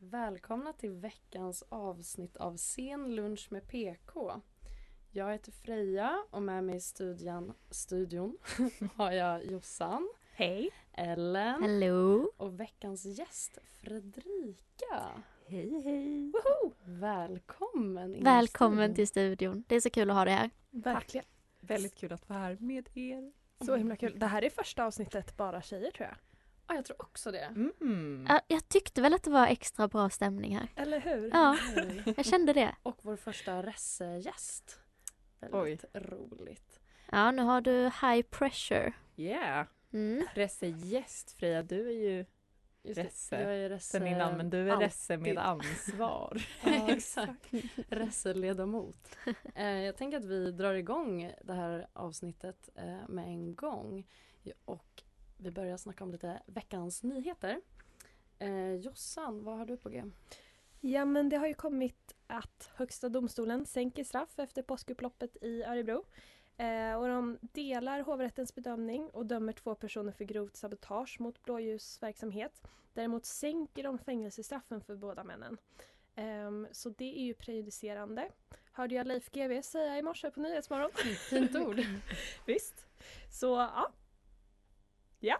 [0.00, 4.40] Välkomna till veckans avsnitt av Sen lunch med PK.
[5.10, 8.38] Jag heter Freja och med mig i studion, studion
[8.94, 10.08] har jag Jossan.
[10.32, 10.70] Hej.
[10.92, 11.62] Ellen.
[11.62, 12.30] Hello.
[12.36, 15.22] Och veckans gäst Fredrika.
[15.46, 16.32] Hej hej.
[16.32, 16.72] Woho!
[16.84, 19.64] Välkommen in Välkommen till studion.
[19.68, 20.50] Det är så kul att ha dig här.
[20.70, 21.26] Verkligen.
[21.60, 23.32] Väldigt kul att vara här med er.
[23.64, 24.18] Så himla kul.
[24.18, 26.16] Det här är första avsnittet bara tjejer tror jag.
[26.68, 27.44] Ja, jag tror också det.
[27.80, 28.26] Mm.
[28.28, 30.68] Ja, Jag tyckte väl att det var extra bra stämning här.
[30.76, 31.30] Eller hur?
[31.32, 31.58] Ja,
[32.16, 32.74] jag kände det.
[32.82, 34.80] Och vår första ressegäst.
[35.40, 36.80] Väldigt roligt.
[37.12, 38.92] Ja, nu har du high pressure.
[39.16, 39.66] Yeah.
[39.92, 40.26] Mm.
[40.34, 42.24] Resse gäst Freja, du är ju
[42.82, 43.42] Just det, Resse.
[43.42, 44.86] Jag är resse sen innan men du är alltid.
[44.86, 46.42] Resse med ansvar.
[46.64, 47.46] Ja, exakt.
[47.88, 49.16] Resseledamot.
[49.54, 54.06] Eh, jag tänker att vi drar igång det här avsnittet eh, med en gång.
[54.64, 55.02] Och
[55.38, 57.60] vi börjar snacka om lite veckans nyheter.
[58.38, 60.04] Eh, Jossan, vad har du på G?
[60.80, 66.04] Ja men det har ju kommit att Högsta domstolen sänker straff efter påskupploppet i Örebro.
[66.56, 72.62] Eh, och de delar hovrättens bedömning och dömer två personer för grovt sabotage mot blåljusverksamhet.
[72.92, 75.58] Däremot sänker de fängelsestraffen för båda männen.
[76.14, 78.28] Ehm, så det är ju prejudicerande.
[78.72, 80.90] Hörde jag Leif GW säga i morse på Nyhetsmorgon.
[81.30, 81.80] Fint ord.
[82.46, 82.86] Visst.
[83.30, 83.92] Så ja.
[85.20, 85.36] Ja.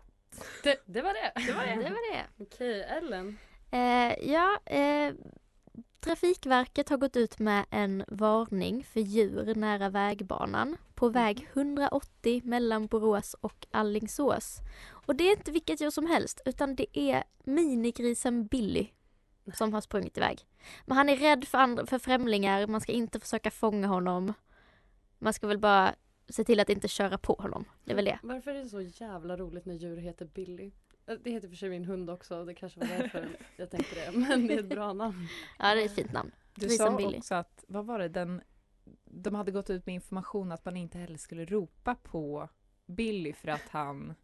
[0.62, 1.32] Det, det var det.
[1.46, 1.74] Det var det.
[1.74, 2.44] Det var det.
[2.44, 3.38] Okej, Ellen.
[3.70, 5.14] Eh, ja, eh,
[6.00, 12.86] Trafikverket har gått ut med en varning för djur nära vägbanan på väg 180 mellan
[12.86, 14.58] Borås och Allingsås.
[15.06, 18.88] Och det är inte vilket djur som helst utan det är minigrisen Billy
[19.54, 20.38] som har sprungit iväg.
[20.86, 24.32] Men han är rädd för, andra, för främlingar, man ska inte försöka fånga honom.
[25.18, 25.94] Man ska väl bara
[26.28, 27.64] se till att inte köra på honom.
[27.84, 28.18] Det är väl det.
[28.22, 30.72] Varför är det så jävla roligt när djur heter Billy?
[31.06, 34.18] Eh, Det heter för sig min hund också, det kanske var därför jag tänkte det.
[34.18, 35.26] Men det är ett bra namn.
[35.58, 36.30] Ja, det är ett fint namn.
[36.54, 37.18] Du Grisen sa Billy.
[37.18, 38.40] också att, vad var det, den,
[39.04, 42.48] de hade gått ut med information att man inte heller skulle ropa på
[42.86, 44.14] Billy för att han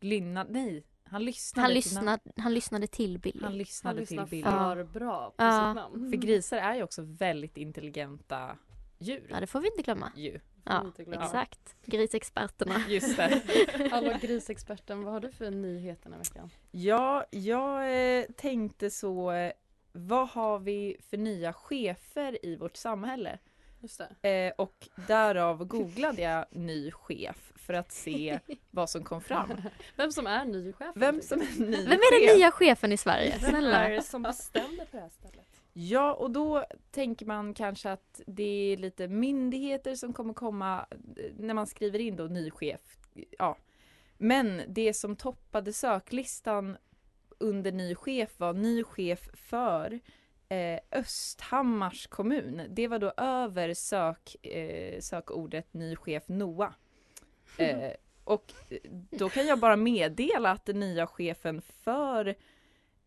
[0.00, 3.42] lynnade, nej, han lyssnade Han, till lyssnade, han lyssnade till Billy.
[3.42, 4.42] Han lyssnade, Han lyssnar till Billy.
[4.42, 5.68] för bra på Ja.
[5.70, 6.10] sitt namn.
[6.10, 8.58] För grisar är ju också väldigt intelligenta
[8.98, 9.26] djur.
[9.30, 10.12] Ja, det får vi inte glömma.
[10.16, 10.40] Ju.
[10.64, 11.76] Ja, exakt.
[11.84, 12.82] Grisexperterna.
[12.88, 13.42] Just det.
[13.90, 16.50] Hallå grisexperten, vad har du för nyheter den här veckan?
[16.70, 19.52] Ja, jag eh, tänkte så, eh,
[19.92, 23.38] vad har vi för nya chefer i vårt samhälle?
[23.80, 24.28] Just det.
[24.28, 28.38] Eh, och därav googlade jag ny chef för att se
[28.70, 29.52] vad som kom fram.
[29.96, 30.92] Vem som är ny chef?
[30.94, 33.38] Vem som är ny Vem är den nya chefen i Sverige?
[33.40, 33.88] Vem är Snälla.
[33.88, 35.51] det som bestämde på det här stället?
[35.72, 41.32] Ja, och då tänker man kanske att det är lite myndigheter som kommer komma eh,
[41.38, 42.80] när man skriver in då ny chef.
[43.38, 43.56] Ja.
[44.18, 46.76] Men det som toppade söklistan
[47.38, 50.00] under ny chef var ny chef för
[50.48, 52.62] eh, Östhammars kommun.
[52.70, 56.74] Det var då över sök, eh, sökordet ny chef NOA.
[57.58, 57.92] Eh,
[58.24, 58.52] och
[59.10, 62.34] då kan jag bara meddela att den nya chefen för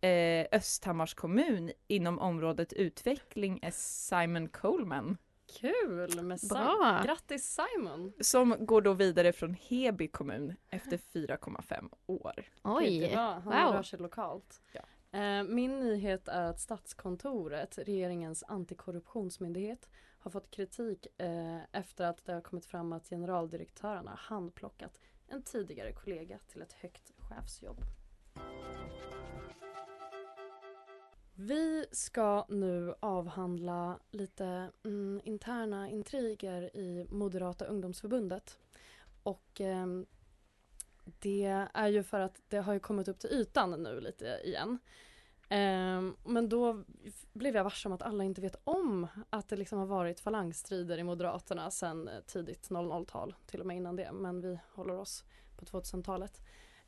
[0.06, 5.18] eh, Östhammars kommun inom området utveckling är Simon Coleman.
[5.60, 6.22] Kul!
[6.24, 7.02] Med Sim- Bra.
[7.06, 8.14] Grattis Simon!
[8.20, 12.34] Som går då vidare från Heby kommun efter 4,5 år.
[12.64, 13.74] Oj, var- Han wow.
[13.76, 14.62] rör sig lokalt.
[14.72, 14.82] Ja.
[15.20, 19.90] Eh, Min nyhet är att Statskontoret, regeringens antikorruptionsmyndighet,
[20.20, 25.92] har fått kritik eh, efter att det har kommit fram att generaldirektörerna handplockat en tidigare
[25.92, 27.78] kollega till ett högt chefsjobb.
[31.38, 38.60] Vi ska nu avhandla lite mm, interna intriger i Moderata ungdomsförbundet.
[39.24, 39.86] Och eh,
[41.20, 44.80] det är ju för att det har ju kommit upp till ytan nu lite igen.
[45.50, 46.84] Eh, men då
[47.34, 50.98] blev jag varse om att alla inte vet om att det liksom har varit falangstrider
[50.98, 55.24] i Moderaterna sedan eh, tidigt 00-tal, till och med innan det, men vi håller oss
[55.58, 56.42] på 2000-talet.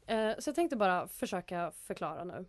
[0.08, 2.46] Eh, så jag tänkte bara försöka förklara nu.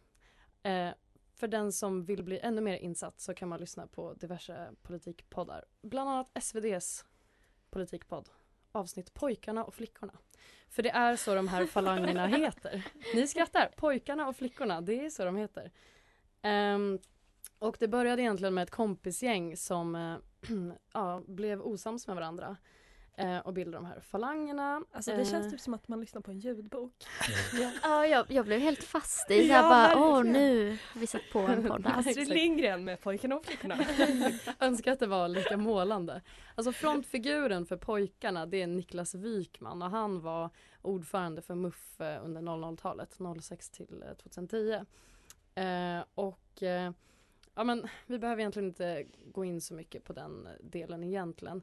[0.71, 0.91] Eh,
[1.39, 5.65] för den som vill bli ännu mer insatt så kan man lyssna på diverse politikpoddar.
[5.83, 7.05] Bland annat SVDs
[7.71, 8.29] politikpodd
[8.73, 10.13] avsnitt Pojkarna och flickorna.
[10.69, 12.85] För det är så de här falangerna heter.
[13.15, 15.73] Ni skrattar, Pojkarna och flickorna, det är så de heter.
[16.43, 16.99] Ehm,
[17.59, 20.17] och det började egentligen med ett kompisgäng som eh,
[20.93, 22.57] ja, blev osams med varandra
[23.19, 24.83] eh, och bildade de här falangerna.
[24.93, 26.93] Alltså det känns Eh, typ som att man lyssnar på en ljudbok.
[27.83, 31.23] Ja, jag, jag blev helt fast i Ja, ja, bara, åh nu har vi satt
[31.33, 31.99] på en podd här.
[31.99, 32.29] Astrid.
[32.29, 33.79] Lindgren med Pojkarna och flickorna.
[34.61, 36.23] Önskar att det var lika målande.
[36.55, 40.51] Alltså frontfiguren för pojkarna det är Niklas Wykman och han var
[40.83, 44.73] ordförande för MUF eh, under 00-talet, 06 till eh, 2010.
[45.55, 46.93] Eh, och eh,
[47.55, 51.63] ja men vi behöver egentligen inte gå in så mycket på den delen egentligen.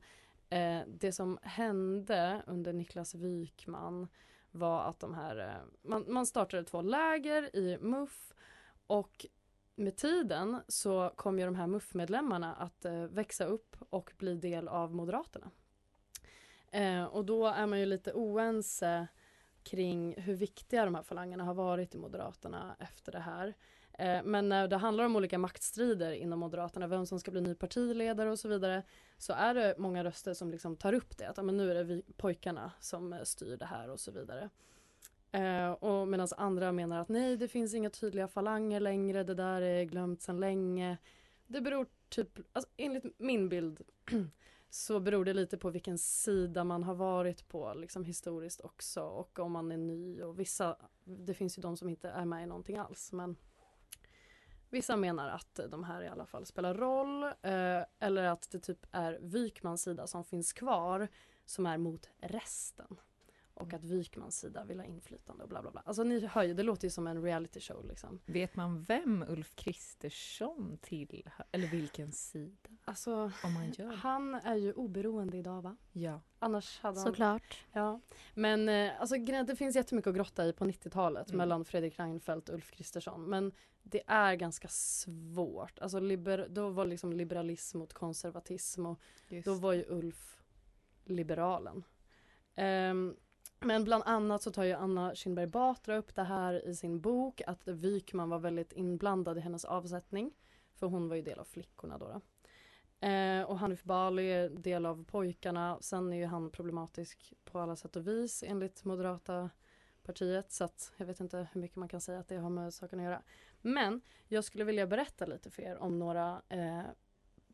[0.56, 4.07] Eh, det som hände under Niklas Wykman
[4.52, 8.34] var att de här, eh, man, man startade två läger i MUF
[8.88, 9.25] och
[9.75, 14.68] med tiden så kom ju de här MUF-medlemmarna att eh, växa upp och bli del
[14.68, 15.52] av Moderaterna.
[16.72, 19.07] Eh, och då är man ju lite oense
[19.63, 23.54] kring hur viktiga de här falangerna har varit i Moderaterna efter det här.
[23.97, 27.56] Eh, men när det handlar om olika maktstrider inom Moderaterna, vem som ska bli ny
[27.56, 28.83] partiledare och så vidare,
[29.18, 31.83] så är det många röster som liksom tar upp det, att men nu är det
[31.83, 34.50] vi pojkarna som eh, styr det här och så vidare.
[35.31, 39.62] Eh, och medan andra menar att nej, det finns inga tydliga falanger längre, det där
[39.62, 40.97] är glömt sedan länge.
[41.47, 43.81] Det beror typ, alltså, enligt min bild
[44.69, 49.39] så beror det lite på vilken sida man har varit på liksom historiskt också och
[49.39, 52.45] om man är ny och vissa, det finns ju de som inte är med i
[52.45, 53.36] någonting alls men
[54.75, 58.86] Vissa menar att de här i alla fall spelar roll eh, eller att det typ
[58.92, 61.07] är Wykmans sida som finns kvar
[61.45, 62.98] som är mot resten.
[63.54, 65.81] Och att Wykmans sida vill ha inflytande och bla bla bla.
[65.86, 68.19] Alltså ni hör ju, det låter ju som en reality show liksom.
[68.25, 71.45] Vet man vem Ulf Kristersson tillhör?
[71.51, 72.75] Eller vilken sida?
[72.87, 73.95] Alltså, Om man gör det.
[73.95, 75.75] han är ju oberoende idag va?
[75.91, 76.21] Ja.
[76.39, 77.05] Annars hade han...
[77.07, 77.63] Såklart.
[77.71, 77.99] Ja.
[78.33, 81.37] Men eh, alltså, det finns jättemycket att grotta i på 90-talet Mm.
[81.37, 83.29] mellan Fredrik Reinfeldt och Ulf Kristersson.
[83.29, 83.51] Men
[83.83, 85.79] det är ganska svårt.
[85.79, 88.99] Alltså, liber, då var liksom liberalism mot konservatism och
[89.29, 89.45] Just.
[89.45, 90.41] då var ju Ulf
[91.05, 91.83] liberalen.
[92.55, 93.15] Ehm,
[93.59, 97.41] men bland annat så tar ju Anna Kinberg Batra upp det här i sin bok
[97.47, 100.31] att Wykman var väldigt inblandad i hennes avsättning.
[100.75, 102.07] För hon var ju del av flickorna då.
[102.07, 102.21] då.
[103.06, 105.78] Eh, och Hanif Bali är del av pojkarna.
[105.81, 109.50] Sen är ju han problematisk på alla sätt och vis enligt Moderata
[110.04, 110.52] partiet.
[110.52, 113.00] Så att jag vet inte hur mycket man kan säga att det har med saken
[113.00, 113.22] att göra.
[113.62, 116.81] Men jag skulle vilja berätta lite för er om några eh,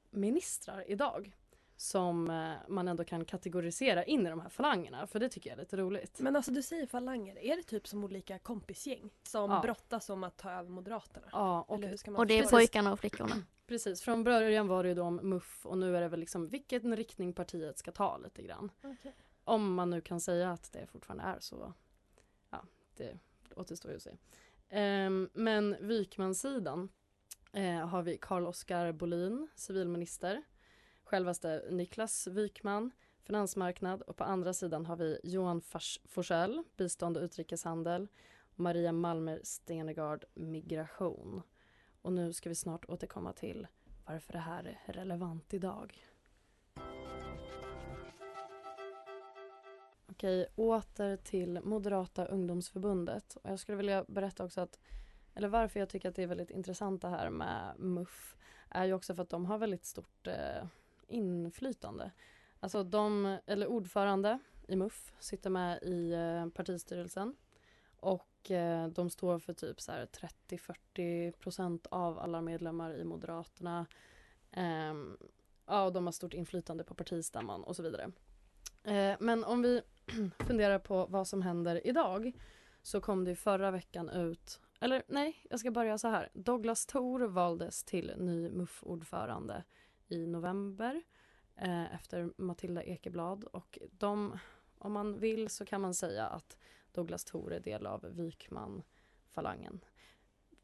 [0.09, 1.31] ministrar idag
[1.75, 5.07] som eh, man ändå kan kategorisera in i de här falangerna.
[5.07, 6.19] För det tycker jag är lite roligt.
[6.19, 9.59] Men alltså du säger falanger, är det typ som olika kompisgäng som Ja.
[9.61, 11.27] brottas om att ta över Moderaterna?
[11.31, 13.35] Ja, och Eller hur ska man Och det är pojkarna och flickorna.
[13.71, 16.47] Precis, från början var det ju då om MUF och nu är det väl liksom
[16.47, 18.71] vilken riktning partiet ska ta lite grann.
[18.83, 19.15] Okej.
[19.43, 21.73] Om man nu kan säga att det fortfarande är så.
[22.49, 22.65] Ja,
[22.97, 23.19] det
[23.55, 24.11] återstår ju att se.
[24.69, 26.89] Ehm, men Wykmansidan
[27.53, 30.43] eh, har vi Carl-Oskar Bolin, civilminister.
[31.03, 32.91] Självaste Niklas Wykman,
[33.23, 35.61] finansmarknad och på andra sidan har vi Johan
[36.05, 38.07] Forsell, bistånd och utrikeshandel.
[38.55, 41.41] Maria Malmer Stenegard, migration.
[42.01, 43.67] Och nu ska vi snart återkomma till
[44.05, 46.07] varför det här är relevant idag.
[50.09, 53.35] Okej, åter till Moderata ungdomsförbundet.
[53.35, 54.79] Och jag skulle vilja berätta också att,
[55.33, 58.37] eller varför jag tycker att det är väldigt intressant det här med MUF,
[58.69, 60.65] är ju också för att de har väldigt stort eh,
[61.07, 62.11] inflytande.
[62.59, 67.35] Alltså de, eller ordförande i MUF sitter med i eh, partistyrelsen
[68.01, 73.85] och eh, de står för typ så 30-40 procent av alla medlemmar i Moderaterna.
[74.51, 74.93] Eh,
[75.65, 78.11] ja, och de har stort inflytande på partistämman och så vidare.
[78.83, 79.81] Eh, men om vi
[80.47, 82.31] funderar på vad som händer idag
[82.81, 86.29] så kom det förra veckan ut, eller nej, jag ska börja så här.
[86.33, 89.63] Douglas Thor valdes till ny MUF-ordförande
[90.07, 91.01] i november
[91.55, 94.39] eh, efter Matilda Ekeblad och de,
[94.77, 96.57] om man vill så kan man säga att
[96.91, 99.79] Douglas Thor är del av Wykman-falangen,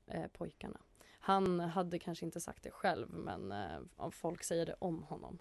[0.07, 0.79] eh, pojkarna.
[1.19, 5.39] Han hade kanske inte sagt det själv men eh, folk säger det om honom.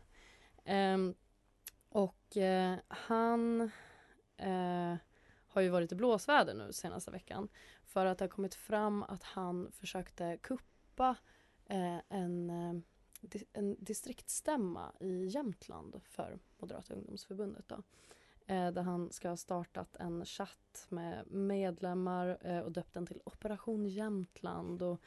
[0.65, 0.99] Eh,
[1.89, 3.71] och eh, han
[4.37, 4.95] eh,
[5.49, 7.49] har ju varit i blåsväder nu senaste veckan
[7.85, 11.17] för att det har kommit fram att han försökte kuppa
[11.67, 17.69] eh, en, eh, en distriktsstämma i Jämtland för Moderata ungdomsförbundet.
[17.69, 17.83] Då.
[18.47, 23.21] Eh, där han ska ha startat en chatt med medlemmar eh, och döpt den till
[23.25, 24.83] Operation Jämtland.
[24.83, 25.01] Och,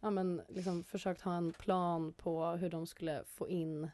[0.00, 3.84] ja, men, liksom, försökt ha en plan på hur de skulle få in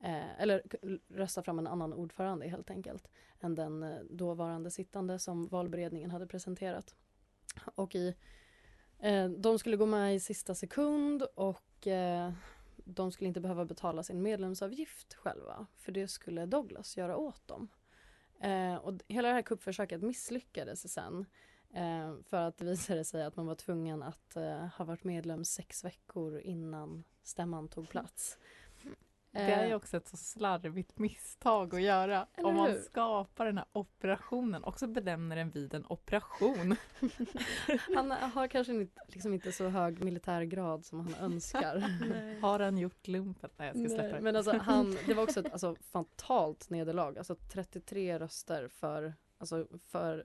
[0.00, 0.62] eh, eller
[1.08, 3.08] rösta fram en annan ordförande helt enkelt
[3.40, 6.94] än den eh, dåvarande sittande som valberedningen hade presenterat.
[7.74, 8.14] Och i,
[8.98, 12.32] eh, de skulle gå med i sista sekund och eh,
[12.76, 17.68] de skulle inte behöva betala sin medlemsavgift själva för det skulle Douglas göra åt dem.
[18.40, 21.26] Eh, och hela det här kuppförsöket misslyckades sen
[21.74, 25.44] eh, för att det visade sig att man var tvungen att eh, ha varit medlem
[25.44, 28.38] sex veckor innan stämman tog plats.
[29.38, 32.78] Det är ju Eh, också ett så slarvigt misstag att göra Eller om man hur?
[32.78, 36.76] skapar den här operationen och så benämner den vid en operation.
[37.94, 41.78] han har kanske inte, liksom inte så hög militärgrad som han önskar.
[42.40, 43.50] Har han gjort lumpen?
[43.56, 44.20] Nej, jag ska släppa det.
[44.20, 47.18] men alltså, han, det var också ett alltså, fatalt nederlag.
[47.18, 50.24] Alltså 33 röster för, alltså, för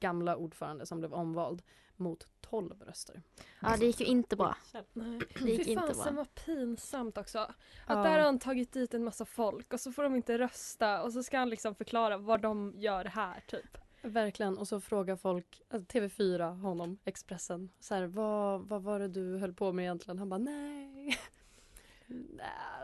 [0.00, 1.62] gamla ordförande som blev omvald
[2.02, 3.22] mot 12 röster.
[3.60, 4.56] Ja, det gick ju inte bra.
[4.92, 5.18] Nej.
[5.42, 6.10] Det gick Fy inte bra.
[6.10, 7.38] vad pinsamt också.
[7.38, 7.54] Att
[7.88, 7.94] Ja.
[7.94, 11.12] där har han tagit dit en massa folk och så får de inte rösta och
[11.12, 13.78] så ska han liksom förklara vad de gör här typ.
[14.02, 14.58] Verkligen.
[14.58, 19.38] Och så frågar folk, alltså TV4, honom, Expressen, så här, vad, vad var det du
[19.38, 20.18] höll på med egentligen?
[20.18, 21.18] Han bara, nej.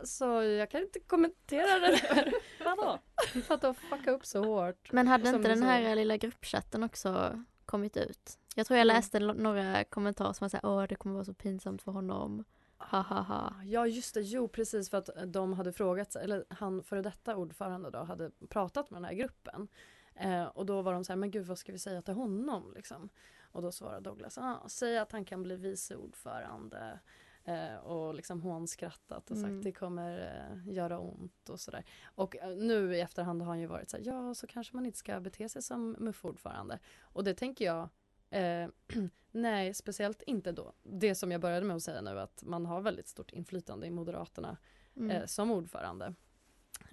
[0.04, 2.32] Så jag kan inte kommentera det där.
[2.64, 2.98] Vadå?
[3.46, 4.92] För att de fuckade upp så hårt.
[4.92, 8.38] Men hade Som inte du den här lilla gruppchatten också kommit ut?
[8.58, 8.96] Jag tror jag Mm.
[8.96, 12.44] läste några kommentarer som var såhär, åh det kommer vara så pinsamt för honom.
[12.78, 13.54] Ha ha ha.
[13.64, 17.90] Ja just det, jo precis för att de hade frågat, eller han före detta ordförande
[17.90, 19.68] då hade pratat med den här gruppen.
[20.14, 22.72] Eh, och då var de så här, men gud vad ska vi säga till honom
[22.76, 23.08] liksom?
[23.52, 27.00] Och då svarade Douglas, ah, säg att han kan bli vice ordförande.
[27.44, 29.62] Eh, och liksom hånskrattat och sagt Mm.
[29.62, 30.18] det kommer
[30.66, 31.84] eh, göra ont och sådär.
[32.14, 34.86] Och eh, nu i efterhand har han ju varit så här, ja så kanske man
[34.86, 36.78] inte ska bete sig som MUF-ordförande.
[37.00, 37.88] Och det tänker jag,
[38.30, 38.68] eh,
[39.30, 40.72] nej speciellt inte då.
[40.82, 43.90] Det som jag började med att säga nu att man har väldigt stort inflytande i
[43.90, 44.56] Moderaterna
[44.98, 45.10] Mm.
[45.10, 46.14] eh, som ordförande.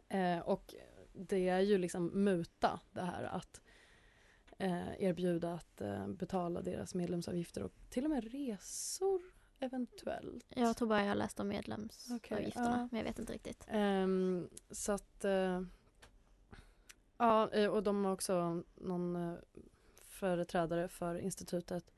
[0.09, 0.75] Eh, och
[1.13, 3.61] det är ju liksom muta det här att
[4.57, 9.21] eh, erbjuda att eh, betala deras medlemsavgifter och till och med resor
[9.59, 10.45] eventuellt.
[10.49, 12.87] Jag tror bara jag läste om medlemsavgifterna, ja.
[12.91, 13.65] men jag vet inte riktigt.
[13.67, 15.61] Ehm, så att eh,
[17.17, 19.37] ja, och de har också någon
[20.15, 21.93] företrädare för institutet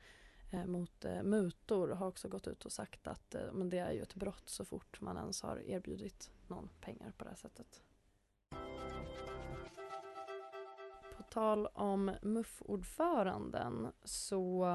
[0.52, 3.92] eh, mot eh, mutor har också gått ut och sagt att eh, men det är
[3.92, 7.82] ju ett brott så fort man ens har erbjudit någon pengar på det här sättet.
[11.18, 14.68] På tal om MUF-ordföranden så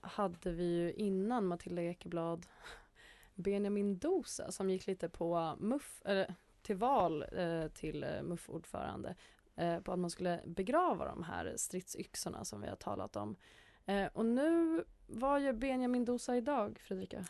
[0.00, 2.46] hade vi ju innan Matilda Ekeblad
[3.34, 9.14] Benjamin Dosa som gick lite på MUF, eller till val eh, till MUF-ordförande
[9.84, 13.36] på att man skulle begrava de här stridsyxorna som vi har talat om.
[13.86, 17.24] Eh, och nu, vad gör Benjamin Dosa idag, Fredrika?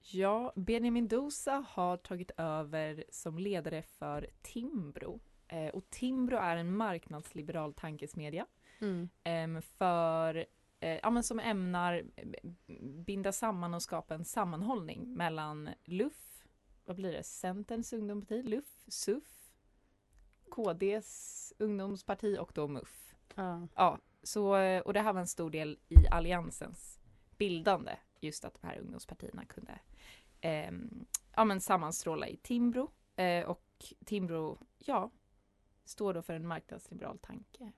[0.00, 5.20] Ja, Benjamin Dosa har tagit över som ledare för Timbro.
[5.48, 8.46] Eh, och Timbro är en marknadsliberal tankesmedja
[9.24, 9.62] Mm.
[9.62, 10.46] för,
[10.80, 12.50] eh, ja, men som ämnar eh,
[13.06, 16.44] binda samman och skapa en sammanhållning mellan LUF,
[16.84, 19.43] vad blir det, Centerns ungdomsparti, LUF, SUF,
[20.54, 23.14] KDs ungdomsparti och då MUF.
[23.34, 23.68] Ja.
[23.74, 27.00] Ja, så, eh, och det här var en stor del i alliansens
[27.38, 29.78] bildande, just att de här ungdomspartierna kunde
[30.40, 31.06] ehm,
[31.36, 32.90] ja, men sammanstråla i Timbro.
[33.16, 35.10] Eh, och Timbro, ja,
[35.84, 37.72] står då för en marknadsliberal tanke.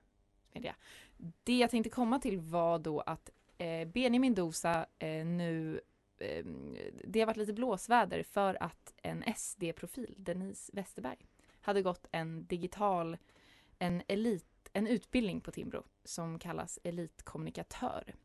[0.53, 0.75] Media.
[1.43, 5.81] Det jag tänkte komma till var då att eh, Benjamin Dosa eh, nu
[6.17, 6.45] eh,
[7.03, 11.27] det har varit lite blåsväder för att en SD-profil, Denise Westerberg,
[11.67, 13.17] hade gått en digital,
[13.79, 18.15] en elit, en utbildning på Timbro som kallas elitkommunikatör.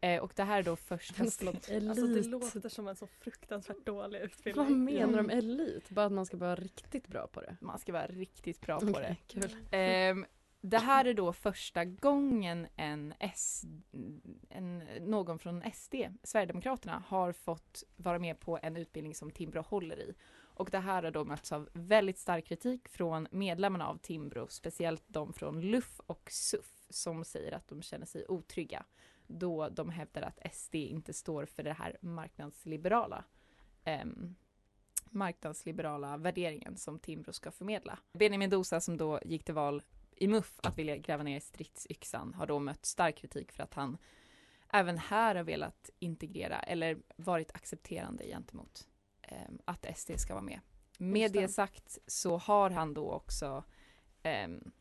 [0.00, 2.26] Eh, och det här är då första Alltså det elit.
[2.26, 4.64] låter som en så fruktansvärt dålig utbildning.
[4.66, 5.38] Vad menar de Mm.
[5.38, 5.90] elit?
[5.90, 7.56] Bara att man ska vara riktigt bra på det?
[7.60, 9.40] Man ska vara riktigt bra på Okej, det.
[9.40, 9.56] kul.
[9.70, 10.26] Ehm,
[10.60, 13.62] det här är då första gången en, S,
[14.48, 19.96] en någon från SD, Sverigedemokraterna, har fått vara med på en utbildning som Timbro håller
[20.00, 20.14] i.
[20.60, 25.02] Och det här har då mötts av väldigt stark kritik från medlemmarna av Timbro, speciellt
[25.06, 28.84] de från LUF och SUF, som säger att de känner sig otrygga
[29.26, 33.24] då de hävdar att SD inte står för det här marknadsliberala
[33.84, 34.34] ehm,
[35.04, 37.98] marknadsliberala värderingen som Timbro ska förmedla.
[38.12, 39.82] Benjamin Dosa som då gick till val
[40.16, 43.98] i MUF att vilja gräva ner stridsyxan har då mött stark kritik för att han
[44.72, 48.86] även här har velat integrera eller varit accepterande gentemot
[49.64, 50.60] att SD ska vara med.
[50.98, 51.40] Med det.
[51.40, 53.64] det sagt så har han då också
[54.22, 54.72] ehm,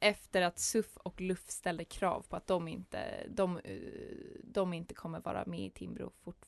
[0.00, 3.78] efter att SUF och LUF ställde krav på att de inte, de, eh,
[4.44, 6.46] de inte kommer vara med i Timbro fort,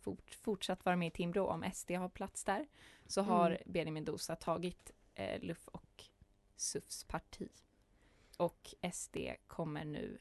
[0.00, 2.66] fort, fortsatt vara med i Timbro om SD har plats där.
[3.06, 3.62] Så har Mm.
[3.66, 6.04] Benjamin Dosa tagit eh, Luff och
[6.56, 7.48] SUFs parti.
[8.36, 10.18] Och SD kommer nu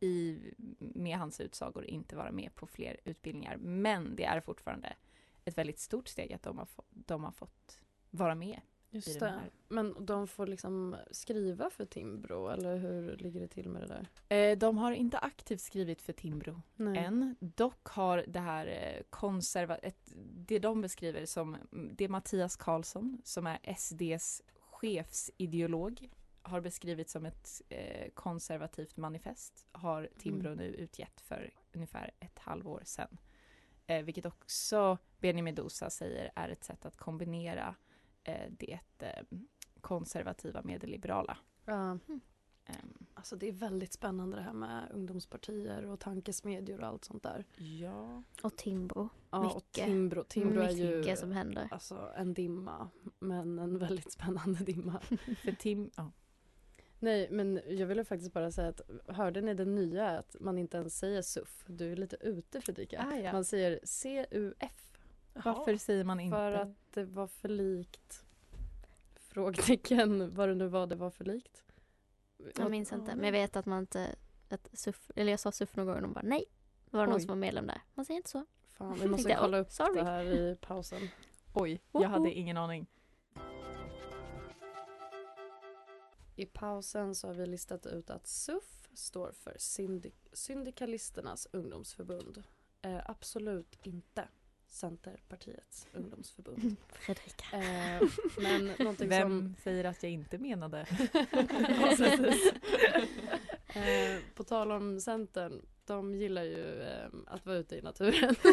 [0.00, 0.38] i,
[0.78, 3.56] med hans utsagor inte vara med på fler utbildningar.
[3.56, 4.96] Men det är fortfarande
[5.44, 7.80] ett väldigt stort steg att de har, få, de har fått
[8.10, 8.60] vara med
[8.92, 9.40] Just det.
[9.68, 14.08] Men de får liksom skriva för Timbro eller hur ligger det till med det där?
[14.36, 16.98] Eh, de har inte aktivt skrivit för Timbro Nej.
[16.98, 17.36] än.
[17.40, 19.76] Dock har det här eh, konserva...
[19.76, 21.56] Ett, det de beskriver som...
[21.92, 26.08] Det är Mattias Karlsson som är SDs chefsideolog
[26.42, 30.58] har beskrivit som ett eh, konservativt manifest har Timbro Mm.
[30.58, 33.18] nu utgett för ungefär ett halvår sedan.
[33.86, 37.74] Eh, vilket också Benjamin Dosa säger är ett sätt att kombinera
[38.24, 39.24] eh, det eh,
[39.80, 41.38] konservativa med det liberala.
[41.64, 41.98] Ja.
[42.64, 47.22] Ehm, Alltså det är väldigt spännande det här med ungdomspartier och tankesmedjor och allt sånt
[47.22, 47.44] där.
[47.56, 48.22] ja.
[48.42, 49.08] Och Timbro.
[49.30, 49.84] Ja, och Mycket.
[49.84, 51.68] Timbro, Timbro är ju som händer.
[51.70, 55.00] alltså, en dimma, men en väldigt spännande dimma.
[55.44, 56.10] För Tim, ja.
[57.02, 60.76] Nej, men jag ville faktiskt bara säga att hörde ni det nya att man inte
[60.76, 61.64] ens säger SUF?
[61.66, 63.06] Du är lite ute Fredrika.
[63.12, 63.32] Ah, ja.
[63.32, 64.98] Man säger CUF
[65.34, 66.36] Varför säger man inte?
[66.36, 68.24] för att det var för likt
[69.30, 71.64] frågetecken vad det nu var det var för likt.
[72.56, 73.16] Jag minns inte.
[73.16, 74.14] Men jag vet att man inte...
[74.48, 76.44] Att SUF, eller jag sa SUF någon gång och de bara nej.
[76.90, 77.20] Det var någon Oj.
[77.20, 77.82] som var medlem där.
[77.94, 78.44] Man säger inte så.
[78.68, 79.94] Fan, vi måste kolla upp sorry.
[79.94, 81.08] det här i pausen.
[81.54, 82.86] Oj, jag hade ingen aning.
[86.40, 92.42] I pausen så har vi listat ut att SUF står för syndik- Syndikalisternas ungdomsförbund.
[92.82, 94.28] Eh, absolut inte
[94.66, 96.76] Centerpartiets ungdomsförbund.
[96.88, 97.56] Fredrika.
[97.56, 98.02] Eh,
[98.38, 99.54] men någonting Vem som...
[99.62, 100.86] säger att jag inte menade?
[103.74, 108.34] Ja, eh, på tal om Centern, de gillar ju eh, att vara ute i naturen.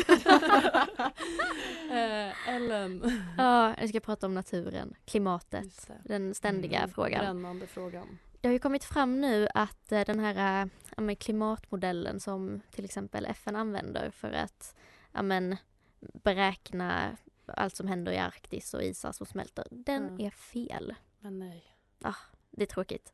[1.91, 3.11] eh, Ellen.
[3.37, 5.89] Ja, jag ska prata om naturen, klimatet.
[6.03, 7.19] Den ständiga Mm, frågan.
[7.19, 8.17] Brännande frågan.
[8.41, 13.25] Det har ju kommit fram nu att eh, den här men klimatmodellen som till exempel
[13.25, 14.75] FN använder för att
[15.11, 15.57] ja, men,
[15.99, 20.25] beräkna allt som händer i Arktis och isar som smälter, den Mm.
[20.25, 20.95] är fel.
[21.19, 21.63] Men nej.
[22.51, 23.13] Det är tråkigt.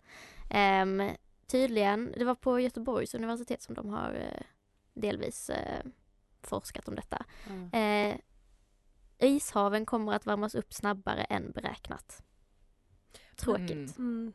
[0.49, 1.09] Ehm,
[1.47, 4.43] tydligen, det var på Göteborgs universitet som de har eh,
[4.93, 5.85] delvis eh,
[6.41, 7.25] forskat om detta.
[7.71, 7.79] Ja.
[7.79, 8.17] Eh,
[9.19, 12.23] ishaven kommer att värmas upp snabbare än beräknat.
[13.35, 13.97] Tråkigt.
[13.97, 14.21] Mm.
[14.21, 14.33] Mm.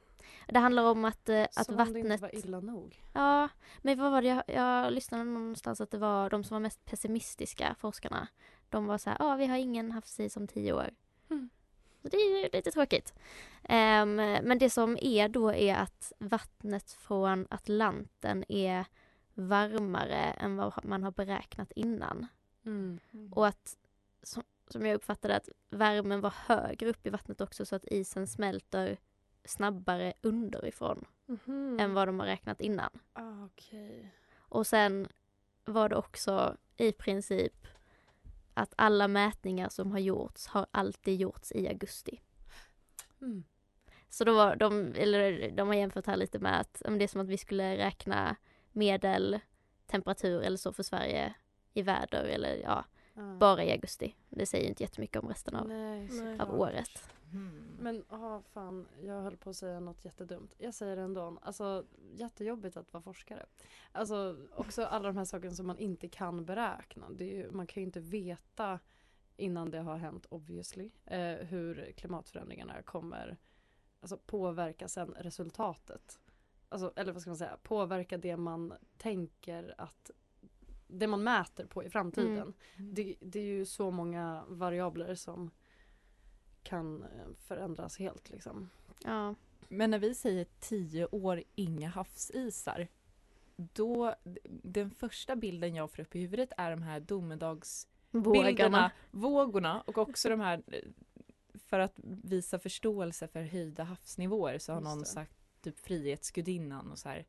[0.48, 2.20] Det handlar om att, eh, att Som om det inte vattnet...
[2.20, 3.04] var illa nog.
[3.14, 3.48] Ja,
[3.82, 4.28] men vad var det?
[4.28, 8.28] Jag, jag lyssnade någonstans att det var de som var mest pessimistiska forskarna.
[8.68, 10.90] De var så här, ja vi har ingen havsis om tio år.
[11.30, 11.50] Mm.
[12.02, 13.14] Så det är ju lite tråkigt.
[13.64, 18.84] Ehm, men det som är då är att vattnet från Atlanten är
[19.34, 22.26] varmare än vad man har beräknat innan.
[22.66, 23.00] Mm.
[23.34, 23.76] Och att,
[24.22, 28.26] som, som jag uppfattade att värmen var högre upp i vattnet också så att isen
[28.26, 28.96] smälter
[29.44, 31.76] snabbare underifrån Mhm.
[31.80, 32.90] än vad de har räknat innan.
[33.12, 34.14] Ah, Okej.
[34.38, 35.08] Och sen
[35.64, 37.66] var det också i princip
[38.58, 42.20] att alla mätningar som har gjorts har alltid gjorts i augusti.
[43.22, 43.44] Mm.
[44.08, 47.20] Så då var de, eller de har jämfört här lite med att det är som
[47.20, 48.36] att vi skulle räkna
[48.72, 51.34] medeltemperatur eller så för Sverige
[51.74, 52.84] i väder eller ja,
[53.20, 53.36] Ah.
[53.38, 54.14] bara i augusti.
[54.28, 56.08] Det säger ju inte jättemycket om resten av, Nej,
[56.40, 57.10] av året.
[57.32, 57.76] Mm.
[57.78, 60.54] Men ja, fan, jag höll på att säga något jättedumt.
[60.58, 61.38] Jag säger det ändå.
[61.42, 63.46] Alltså, jättejobbigt att vara forskare.
[63.92, 67.06] Alltså, också alla de här sakerna som man inte kan beräkna.
[67.18, 68.80] Ju, man kan ju inte veta
[69.36, 73.38] innan det har hänt obviously eh, hur klimatförändringarna kommer
[74.00, 76.20] alltså, påverka sen resultatet.
[76.68, 80.10] Alltså, eller vad ska man säga, påverka det man tänker att
[80.86, 82.54] det man mäter på i framtiden.
[82.76, 82.94] Mm.
[82.94, 85.50] Det, det är ju så många variabler som
[86.68, 87.08] kan eh,
[87.46, 88.70] förändras helt liksom.
[89.04, 89.34] Ja.
[89.68, 92.88] Men när vi säger tio år inga havsisar,
[93.56, 94.14] då,
[94.62, 100.28] den första bilden jag får upp i huvudet är de här domedagsbilderna, vågorna och också
[100.28, 100.80] de här, eh,
[101.54, 107.08] för att visa förståelse för höjda havsnivåer så har någon sagt typ Frihetsgudinnan och så
[107.08, 107.26] här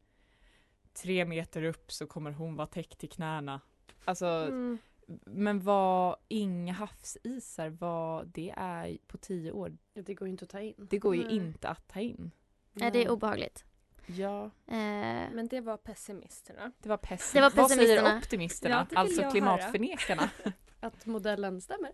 [0.93, 3.61] tre meter upp så kommer hon vara täckt till knäna.
[4.05, 4.77] Alltså, Mm.
[5.25, 10.49] Men vad, inga havsisar, vad, det är på tio år, Det går ju inte att
[10.51, 10.73] ta in.
[10.89, 11.35] det går ju Nej.
[11.35, 12.31] inte att ta in.
[12.73, 13.63] Nej, det är obehagligt.
[14.05, 14.43] Ja.
[14.45, 16.71] Eh, Men det var pessimisterna.
[16.79, 18.17] Det var, pessim- Det var Vad säger pessimisterna.
[18.17, 18.87] optimisterna?
[18.91, 20.29] Ja, alltså klimatförnekarna.
[20.81, 21.91] Att modellen stämmer.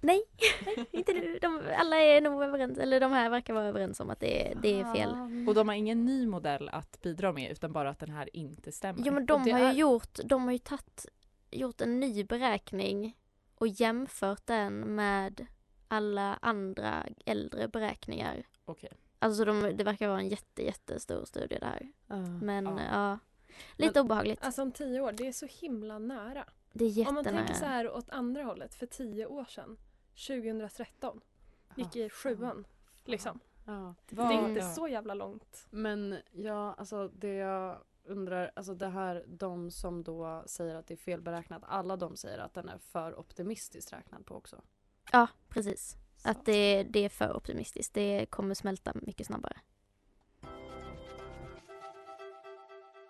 [0.00, 0.22] nej,
[0.66, 1.38] nej, inte nu.
[1.42, 4.54] De, alla är nog överens, eller de här verkar vara överens om att det, är-
[4.54, 5.10] det är fel.
[5.48, 8.72] Och de har ingen ny modell att bidra med utan bara att den här inte
[8.72, 9.02] stämmer.
[9.06, 11.06] Jo men de har ju är- gjort, de har ju tagit
[11.54, 13.16] gjort en ny beräkning
[13.54, 15.46] och jämfört den med
[15.88, 18.46] alla andra äldre beräkningar.
[18.64, 18.92] Okej.
[19.18, 21.92] Alltså de, det verkar vara en jätte, jättestor studie det här.
[22.06, 22.16] Ja.
[22.16, 22.80] Men Ja.
[22.92, 23.18] ja,
[23.76, 24.44] lite obehagligt.
[24.44, 26.44] Alltså om tio år, det är så himla nära.
[26.72, 27.44] Det är Om man jättenära.
[27.46, 29.76] tänker så här åt andra hållet, för tio år sedan,
[30.26, 31.20] 2013,
[31.76, 32.66] gick i sjuan.
[33.04, 33.40] Liksom.
[33.66, 33.94] Ja.
[34.08, 34.70] Det är inte Ja.
[34.74, 35.66] så jävla långt.
[35.70, 40.94] Men ja, alltså det jag undrar, alltså det här, de som då säger att det
[40.94, 44.62] är felberäknat, alla de säger att den är för optimistiskt räknad på också.
[45.12, 45.96] Ja, precis.
[46.16, 46.30] Så.
[46.30, 47.94] Att det, det är för optimistiskt.
[47.94, 49.56] Det kommer smälta mycket snabbare.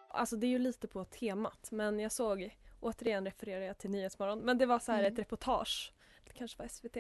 [0.09, 4.39] Alltså det är ju lite på temat men jag såg, återigen refererar jag till Nyhetsmorgon,
[4.39, 5.13] men det var så här Mm.
[5.13, 5.93] ett reportage,
[6.25, 6.97] det kanske var SVT,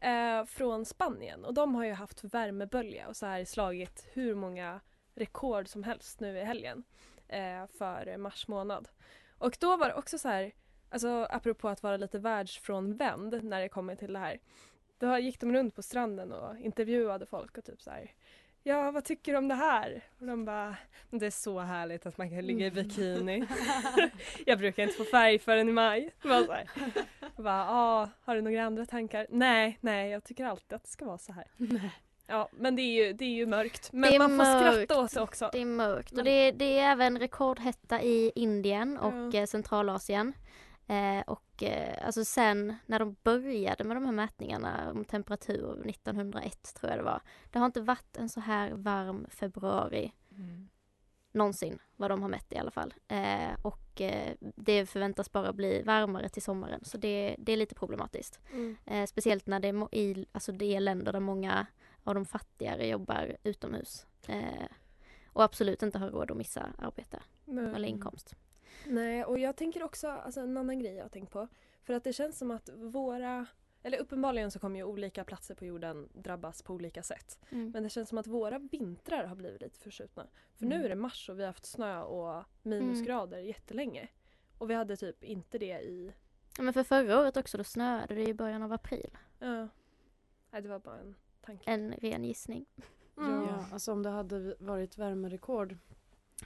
[0.00, 4.80] eh, från Spanien och de har ju haft värmebölja och så här slagit hur många
[5.14, 6.84] rekord som helst nu i helgen
[7.28, 8.88] eh, för mars månad.
[9.38, 10.52] Och då var det också så här,
[10.90, 14.38] alltså apropå att vara lite världsfrånvänd när det kommer till det här.
[14.98, 18.14] Då gick de runt på stranden och intervjuade folk och typ så här
[18.62, 20.04] Ja, vad tycker du om det här?
[20.18, 20.76] Och de bara
[21.10, 23.46] Det är så härligt att man kan ligga i bikini.
[24.46, 26.10] jag brukar inte få färg förrän i maj.
[26.22, 26.70] Det var så här.
[27.36, 29.26] Jag bara, ah, har du några andra tankar?
[29.30, 31.46] Nej, nej, jag tycker alltid att det ska vara så här.
[32.30, 33.92] Ja, men det är ju, det är ju mörkt.
[33.92, 34.84] Men man får mörkt.
[34.90, 35.48] skratta åt det också.
[35.52, 39.40] Det är mörkt och det, det är även rekordhetta i Indien och Ja.
[39.40, 40.32] eh, Centralasien.
[40.86, 46.74] Eh, och eh, alltså sen när de började med de här mätningarna om temperatur 1901
[46.74, 47.20] tror jag det var.
[47.50, 50.68] Det har inte varit en så här varm februari Mm.
[51.32, 52.94] någonsin vad de har mätt i alla fall.
[53.08, 57.74] Eh, och eh, det förväntas bara bli varmare till sommaren så det, det är lite
[57.74, 58.40] problematiskt.
[58.52, 58.76] Mm.
[58.86, 61.66] Eh, speciellt när det är, i, alltså det är länder där många
[62.04, 64.06] av de fattigare jobbar utomhus.
[64.28, 64.68] Eh,
[65.26, 68.34] och absolut inte har råd att missa arbete Men- eller inkomst.
[68.86, 71.48] Nej, och jag tänker också, alltså en annan grej jag har tänkt på.
[71.82, 73.46] För att det känns som att våra,
[73.82, 77.38] eller uppenbarligen så kommer ju olika platser på jorden drabbas på olika sätt.
[77.50, 77.70] Mm.
[77.70, 80.26] Men det känns som att våra vintrar har blivit lite förskjutna.
[80.56, 80.84] För nu Mm.
[80.84, 84.08] är det mars och vi har haft snö och minusgrader jättelänge.
[84.58, 86.12] Och vi hade typ inte det i,
[86.56, 89.18] Ja, men för förra året också, då snöade det i början av april.
[89.38, 89.68] ja.
[90.50, 91.14] Nej det var bara en
[91.48, 91.70] tanke.
[91.70, 92.66] En ren gissning.
[93.16, 93.30] Mm.
[93.42, 95.76] Ja, alltså om det hade varit värmerekord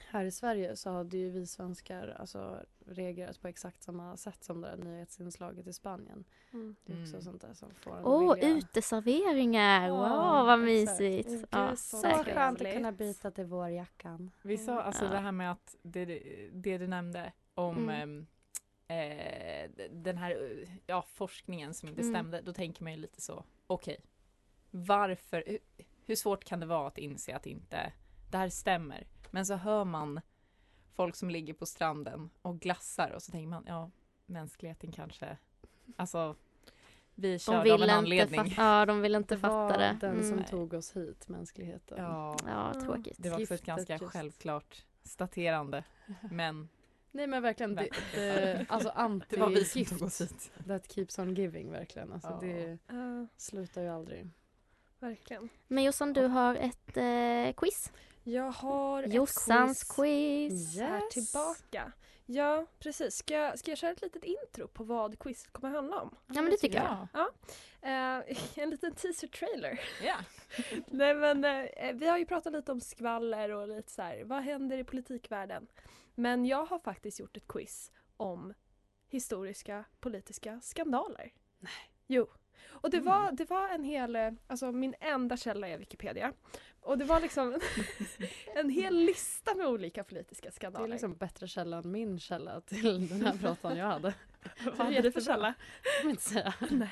[0.08, 4.60] här i Sverige så hade ju vi svenskar alltså reagerat på exakt samma sätt som
[4.60, 6.24] det där nyhetsinslaget i Spanien.
[6.52, 6.76] Mm.
[6.84, 7.22] Det är också Mm.
[7.22, 9.90] sånt där som får en Åh, att vilja- uteserveringar!
[9.90, 9.98] Wow,
[10.46, 11.00] vad exakt.
[11.00, 11.28] mysigt!
[11.28, 12.38] Gud, Ja, så Så verkligen.
[12.38, 14.30] skönt att kunna byta till vårjackan.
[14.42, 15.10] Vi sa alltså Ja.
[15.10, 16.04] det här med att det,
[16.52, 17.90] det du nämnde om Mm.
[17.90, 18.26] ehm,
[18.88, 22.14] eh, den här ja, forskningen som inte Mm.
[22.14, 22.40] stämde.
[22.40, 23.96] Då tänker man ju lite så, okej.
[24.74, 25.58] Varför, hur,
[26.06, 27.92] hur svårt kan det vara att inse att inte
[28.30, 29.06] det här stämmer?
[29.30, 30.20] Men så hör man
[30.94, 33.90] folk som ligger på stranden och glassar och så tänker man, ja,
[34.26, 35.36] mänskligheten kanske,
[35.96, 36.36] alltså
[37.14, 38.50] vi De kör av vill en inte, anledning.
[38.50, 39.96] fatta, ja, de vill inte Det fatta var det.
[40.00, 40.44] den som Mm.
[40.44, 41.98] tog oss hit, mänskligheten.
[41.98, 43.16] Ja, Ja, tråkigt.
[43.18, 44.04] det var också ett ganska just.
[44.12, 45.84] självklart staterande.
[46.30, 46.68] Men
[47.10, 51.70] Nej men verkligen, det, det, alltså det var som tog anti-gift that keeps on giving
[51.72, 52.12] verkligen.
[52.12, 52.38] Alltså Ja.
[52.40, 54.28] det Ja, slutar ju aldrig.
[55.02, 55.48] Verkligen.
[55.68, 57.92] Men Jossan, du har ett eh, quiz.
[58.24, 60.52] Jag har ett Jossans quiz.
[60.52, 60.80] quiz.
[60.80, 61.92] här tillbaka.
[62.26, 63.16] Ja, precis.
[63.16, 66.16] Ska jag, ska jag köra ett litet intro på vad quizet kommer handla om?
[66.26, 67.08] Ja, men det tycker jag.
[67.12, 67.30] Ja.
[67.82, 69.80] Eh, en liten teaser-trailer.
[70.02, 70.16] Ja.
[70.86, 74.42] Nej men eh, vi har ju pratat lite om skvaller och lite så här, vad
[74.42, 75.66] händer i politikvärlden?
[76.14, 78.54] Men jag har faktiskt gjort ett quiz om
[79.08, 81.32] historiska politiska skandaler.
[81.58, 81.72] Nej.
[82.06, 82.26] Jo.
[82.68, 86.32] Och det var, det var en hel, alltså min enda källa är Wikipedia.
[86.80, 87.60] Och det var liksom
[88.54, 90.88] en hel lista med olika politiska Det är skandaler.
[90.88, 94.14] liksom bättre källa än min källa till den här pratan jag hade.
[94.64, 95.54] Vad hade du för källa?
[96.02, 96.54] Vill inte säga.
[96.70, 96.90] Nej.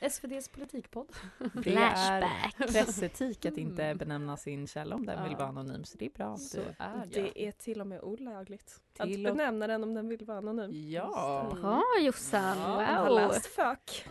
[0.00, 1.08] SVDs politikpodd.
[1.54, 2.54] Det Flashback.
[2.58, 5.28] är pressetik att inte benämna sin källa om den Ja.
[5.28, 5.84] vill vara anonym.
[5.84, 6.36] Så det är bra.
[6.36, 7.22] Så du- är det.
[7.22, 8.80] Det är till och med olagligt.
[8.92, 10.70] Till att och- benämna den om den vill vara anonym.
[10.90, 11.52] Ja.
[11.60, 13.14] Bra Jossan, Jag har wow.
[13.16, 14.04] läst FÖK.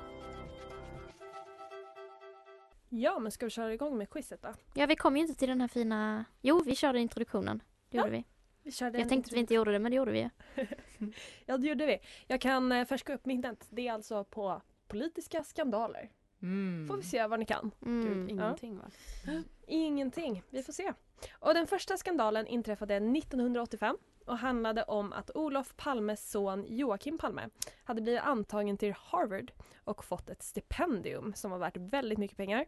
[2.94, 4.50] Ja, men ska vi köra igång med quizet då?
[4.74, 6.26] Ja, vi kom ju inte till den här fina...
[6.42, 7.64] Jo, vi körde introduktionen.
[7.90, 8.24] Det Ja, gjorde vi.
[8.64, 10.30] Vi körde Jag tänkte att vi inte gjorde det, men det gjorde vi.
[11.46, 12.00] Ja, det gjorde vi.
[12.28, 13.68] Jag kan eh, färska upp minnet.
[13.70, 16.10] Det är alltså på politiska skandaler.
[16.42, 16.88] Mm.
[16.88, 17.72] Får vi se vad ni kan.
[17.86, 18.08] Mm.
[18.08, 18.92] Gud, ingenting va?
[19.68, 20.44] Ingenting.
[20.50, 20.94] Vi får se.
[21.32, 27.50] Och den första skandalen inträffade 1985 och handlade om att Olof Palmes son Joakim Palme
[27.84, 29.52] hade blivit antagen till Harvard
[29.84, 32.66] och fått ett stipendium som var värt väldigt mycket pengar.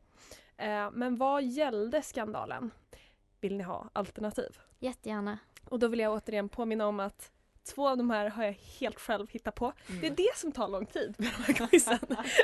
[0.58, 2.72] Eh, men vad gällde skandalen?
[3.42, 4.58] Vill ni ha alternativ?
[4.80, 5.40] Jättegärna.
[5.66, 7.32] Och då vill jag återigen påminna om att
[7.66, 9.74] Två av de här har jag helt själv hittat på.
[9.88, 10.02] Mm.
[10.02, 12.00] Det är det som tar lång tid med de här quizen.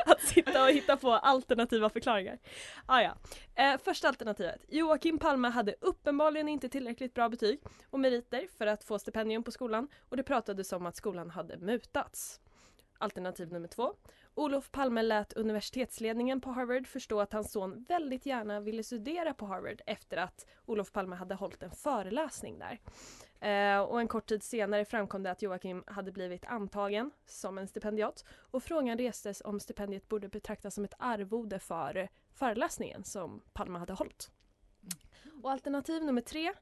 [0.05, 2.38] att sitta och hitta på alternativa förklaringar.
[2.86, 3.17] Ah, ja.
[3.55, 4.65] eh, första alternativet.
[4.67, 9.51] Joakim Palme hade uppenbarligen inte tillräckligt bra betyg och meriter för att få stipendium på
[9.51, 12.39] skolan och det pratades om att skolan hade mutats.
[12.97, 13.93] Alternativ nummer två.
[14.36, 19.45] Olof Palme lät universitetsledningen på Harvard förstå att hans son väldigt gärna ville studera på
[19.45, 22.79] Harvard efter att Olof Palme hade hållit en föreläsning där.
[23.39, 27.67] Eh, och en kort tid senare framkom det att Joakim hade blivit antagen som en
[27.67, 33.80] stipendiat och frågan restes om stipendiet borde betraktas som ett arvode för föreläsningen som Palme
[33.80, 34.32] hade hållit.
[35.43, 36.54] Och alternativ nummer tre.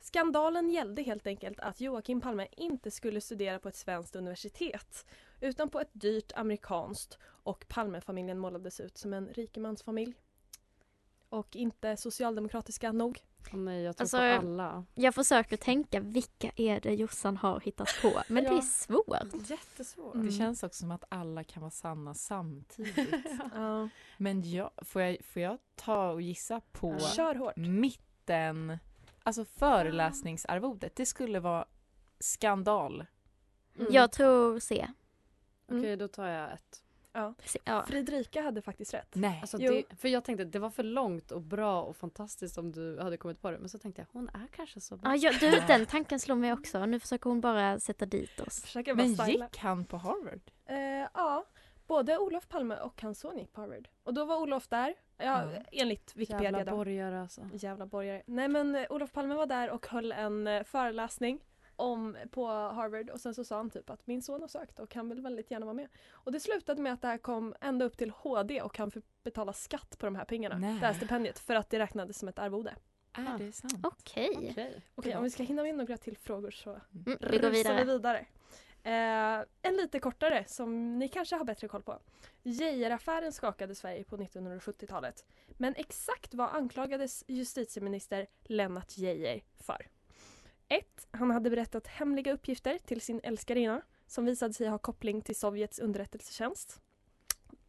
[0.00, 5.06] Skandalen gällde helt enkelt att Joakim Palme inte skulle studera på ett svenskt universitet
[5.40, 10.14] utan på ett dyrt amerikanskt och Palmefamiljen målades ut som en rikemansfamilj.
[11.28, 13.22] Och inte socialdemokratiska nog.
[13.52, 14.84] Åh nej, jag tror Alltså, på alla.
[14.94, 18.62] Jag försöker tänka vilka är det Jossan har hittat på men det är Ja.
[18.62, 19.50] svårt.
[19.50, 20.14] Jättesvårt.
[20.14, 23.26] Det känns också som att alla kan vara sanna samtidigt.
[23.54, 23.88] Ja.
[24.18, 27.56] Men jag, får, jag, får jag ta och gissa på Kör hårt.
[27.56, 28.78] mitten,
[29.22, 30.96] alltså föreläsningsarvodet.
[30.96, 31.64] Det skulle vara
[32.18, 33.06] skandal.
[33.78, 33.92] Mm.
[33.92, 34.88] Jag tror C.
[35.68, 36.84] Okej, då tar jag ett.
[37.14, 37.34] Ja.
[37.64, 37.84] Ja.
[37.88, 39.14] Fredrika hade faktiskt rätt.
[39.14, 39.38] Nej.
[39.40, 39.72] Alltså Jo.
[39.72, 43.16] det, för jag tänkte det var för långt och bra och fantastiskt om du hade
[43.16, 43.58] kommit på det.
[43.58, 45.10] Men så tänkte jag hon är kanske så bra.
[45.10, 46.86] Ja, jag, du, den tanken slår mig också.
[46.86, 48.74] Nu försöker hon bara sätta dit oss.
[48.74, 49.44] Men styla.
[49.44, 50.40] gick han på Harvard?
[50.66, 51.44] Eh, ja,
[51.86, 53.88] både Olof Palme och hans son gick på Harvard.
[54.02, 55.62] Och då var Olof där, ja, Ja.
[55.72, 57.48] enligt Wikipedia Jävla borgare alltså.
[57.52, 58.22] Jävla borgare.
[58.26, 61.40] Nej men Olof Palme var där och höll en eh, föreläsning
[61.76, 64.94] om, på Harvard och sen så sa han typ att min son har sökt och
[64.94, 65.88] han vill väldigt gärna vara med.
[66.10, 69.04] Och det slutade med att det här kom ända upp till HD och han fick
[69.22, 70.80] betala skatt på de här pengarna, Nej.
[70.80, 72.74] det här stipendiet, för att det räknades som ett arvode.
[73.12, 73.74] Är det sant?
[73.82, 74.48] Okej.
[74.50, 74.82] Okej.
[74.94, 77.84] Okej, om vi ska hinna med några till frågor så Mm, vi går rusar vidare.
[77.84, 78.26] vi vidare.
[78.82, 81.98] Eh, en lite kortare som ni kanske har bättre koll på.
[82.42, 85.24] Geijeraffären skakade Sverige på 1970-talet.
[85.48, 89.86] Men exakt vad anklagades justitieminister Lennart Geijer för?
[90.68, 91.06] 1.
[91.10, 95.78] Han hade berättat hemliga uppgifter till sin älskarinna som visade sig ha koppling till Sovjets
[95.78, 96.80] underrättelsetjänst.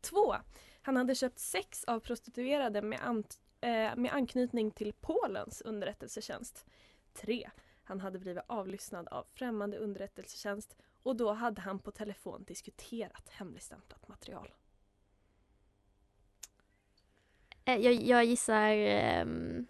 [0.01, 0.35] 2.
[0.81, 6.65] Han hade köpt sex av prostituerade med, ant- eh, med anknytning till Polens underrättelsetjänst.
[7.13, 7.49] 3.
[7.83, 14.07] Han hade blivit avlyssnad av främmande underrättelsetjänst och då hade han på telefon diskuterat hemligstämplat
[14.07, 14.53] material.
[17.65, 19.67] Eh, jag, jag gissar ehm,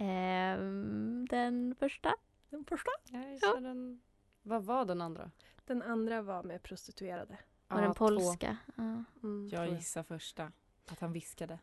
[0.00, 2.14] ehm, den första.
[2.50, 2.90] Den första.
[3.04, 4.00] Gissar den...
[4.42, 5.30] Vad var den andra?
[5.64, 7.38] Den andra var med prostituerade.
[7.68, 8.56] Ja, den polska.
[8.76, 9.04] Ja.
[9.22, 9.48] Mm.
[9.52, 10.52] Jag gissar första.
[10.90, 11.58] Att han viskade.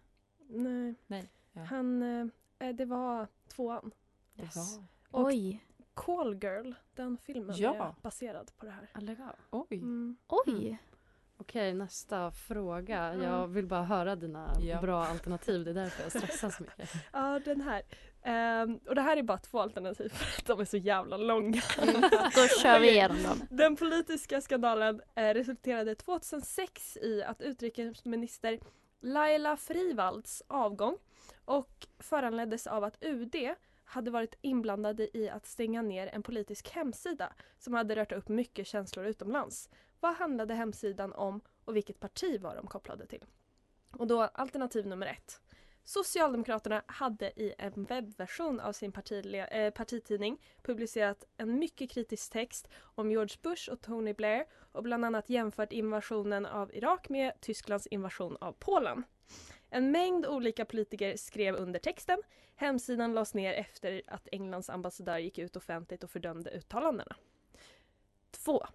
[0.50, 0.96] Nej.
[1.08, 1.64] Nej, ja.
[1.64, 2.02] Han,
[2.60, 3.92] eh, det var tvåan.
[4.34, 4.84] Jaha.
[5.12, 7.76] Och Oj, Call Girl, den filmen Ja.
[7.76, 8.90] är baserad på det här.
[8.94, 9.36] Ah, lägg av.
[9.52, 9.78] Oj.
[9.78, 10.18] Mm.
[10.28, 10.78] oj.
[11.38, 13.14] Okej, nästa fråga.
[13.16, 13.24] Ja.
[13.24, 14.82] Jag vill bara höra dina Ja.
[14.82, 15.66] bra alternativ.
[15.66, 16.90] Det är därför jag stressar så mycket.
[17.14, 17.82] Ja, den här.
[18.28, 21.62] Ehm, och det här är bara två alternativ för att de är så jävla långa.
[22.36, 23.42] Då kör vi igenom dem.
[23.50, 28.60] Den politiska skandalen eh, resulterade 2006 i att utrikesminister
[29.02, 30.98] Laila Frivalds avgång
[31.46, 33.36] och föranleddes av att UD
[33.84, 38.68] hade varit inblandade i att stänga ner en politisk hemsida som hade rört upp mycket
[38.68, 39.70] känslor utomlands.
[40.00, 43.26] Vad handlade hemsidan om och vilket parti var de kopplade till?
[43.92, 45.42] Och då alternativ nummer ett.
[45.88, 52.70] Socialdemokraterna hade i en webbversion av sin partile- eh, partitidning publicerat en mycket kritisk text
[52.80, 57.88] om George Bush och Tony Blair och bland annat jämfört invasionen av Irak med Tysklands
[57.88, 59.04] invasion av Polen.
[59.70, 62.22] En mängd olika politiker skrev under texten.
[62.56, 67.16] Hemsidan lades ner efter att Englands ambassadör gick ut offentligt och fördömde uttalandena.
[68.32, 68.66] 2.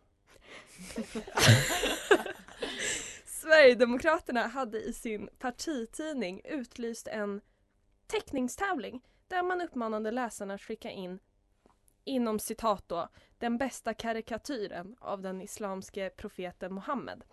[3.43, 7.41] Sverigedemokraterna hade i sin partitidning utlyst en
[8.07, 11.19] teckningstävling där man uppmanade läsarna att skicka in
[12.05, 17.25] inom citat då, den bästa karikatyren av den islamske profeten Muhammed.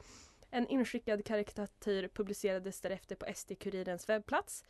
[0.50, 4.64] En inskickad karikatyr publicerades därefter på SD-Kurirens webbplats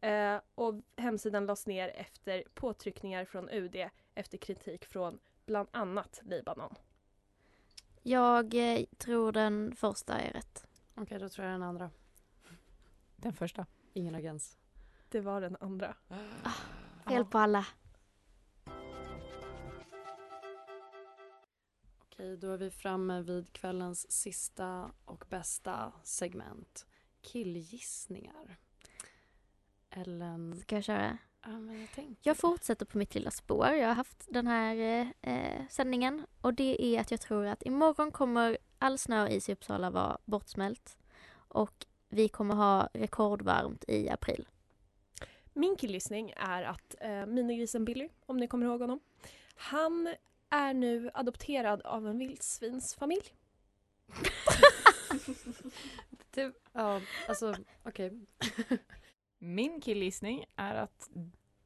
[0.00, 3.76] eh, och hemsidan lades ner efter påtryckningar från UD
[4.14, 6.74] efter kritik från bland annat Libanon.
[8.02, 10.66] Jag eh, tror den första är rätt.
[10.98, 11.90] Okej, då tror jag den andra.
[13.16, 13.66] Den första.
[13.92, 14.58] Ingen agens.
[15.08, 15.96] Det var den andra.
[17.08, 17.66] Fel på alla.
[21.98, 26.86] Okej, då är vi framme vid kvällens sista och bästa segment.
[27.20, 28.56] Killgissningar.
[29.90, 31.18] Ellen, Ska jag köra?
[31.42, 33.66] Ja, men jag tänker Jag fortsätter på mitt lilla spår.
[33.66, 37.62] Jag har haft den här eh, eh, sändningen och det är att jag tror att
[37.66, 40.98] imorgon kommer all snö och is i Uppsala vara bortsmält
[41.48, 44.48] och vi kommer ha rekordvarmt i april.
[45.52, 49.00] Min killgissning är att eh, minigrisen Billy, om ni kommer ihåg honom,
[49.54, 50.14] han
[50.50, 53.34] är nu adopterad av en vildsvinsfamilj.
[56.30, 58.26] det, ja, alltså okej.
[59.38, 61.10] Min killgissning är att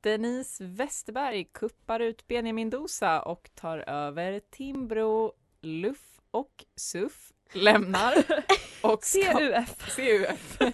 [0.01, 8.13] Denise Westerberg kuppar ut Benjamin Dosa och tar över Timbro, Luff och Suff lämnar
[8.83, 9.97] och CUF.
[9.97, 10.59] CUF.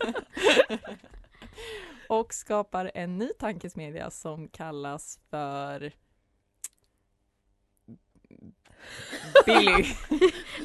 [2.09, 5.93] och skapar en ny tankesmedja som kallas för
[9.47, 9.85] Billy.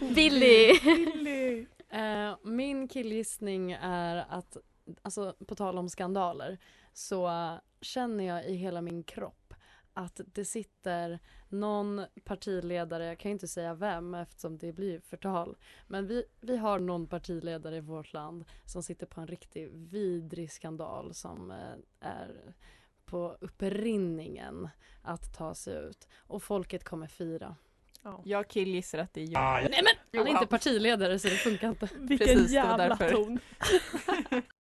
[0.15, 0.80] Billy!
[0.80, 1.65] Billy.
[1.89, 4.58] Eh, min killgissning är att,
[5.01, 6.58] alltså på tal om skandaler,
[6.93, 7.32] så
[7.82, 9.40] känner jag i hela min kropp
[9.93, 15.58] att det sitter någon partiledare, jag kan ju inte säga vem eftersom det blir förtal,
[15.88, 20.51] men vi, vi har någon partiledare i vårt land som sitter på en riktigt vidrig
[20.51, 22.54] skandal som eh, är
[23.06, 24.69] på upprinningen
[25.01, 27.56] att ta sig ut och folket kommer fira.
[28.23, 29.69] Jag killgissar att det är jag.
[29.71, 31.89] Nej men han är inte partiledare så det funkar inte.
[31.97, 33.39] Vilken Precis, jävla ton.